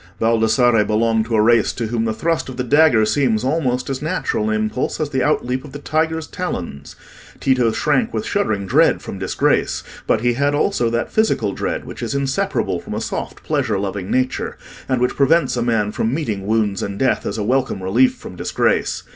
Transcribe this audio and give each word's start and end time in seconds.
Baldassarre 0.19 0.83
belonged 0.83 1.25
to 1.25 1.35
a 1.35 1.41
race 1.43 1.71
to 1.73 1.85
whom 1.85 2.05
the 2.05 2.11
thrust 2.13 2.49
of 2.49 2.57
the 2.57 2.63
dagger 2.63 3.05
seems 3.05 3.43
almost 3.43 3.87
as 3.87 4.01
natural 4.01 4.49
an 4.49 4.55
impulse 4.55 4.99
as 4.99 5.11
the 5.11 5.21
outleap 5.21 5.63
of 5.63 5.73
the 5.73 5.77
tiger's 5.77 6.25
talons. 6.25 6.95
Tito 7.39 7.71
shrank 7.71 8.11
with 8.11 8.25
shuddering 8.25 8.65
dread 8.65 9.03
from 9.03 9.19
disgrace; 9.19 9.83
but 10.07 10.21
he 10.21 10.33
had 10.33 10.55
also 10.55 10.89
that 10.89 11.11
physical 11.11 11.51
dread 11.51 11.85
which 11.85 12.01
is 12.01 12.15
inseparable 12.15 12.79
from 12.79 12.95
a 12.95 12.99
soft 12.99 13.43
pleasure 13.43 13.77
loving 13.77 14.09
nature, 14.09 14.57
and 14.89 15.01
which 15.01 15.15
prevents 15.15 15.55
a 15.55 15.61
man 15.61 15.91
from 15.91 16.11
meeting 16.11 16.47
wounds 16.47 16.81
and 16.81 16.97
death 16.97 17.23
as 17.23 17.37
a 17.37 17.43
welcome 17.43 17.83
relief 17.83 18.15
from 18.15 18.35
disgrace. 18.35 19.03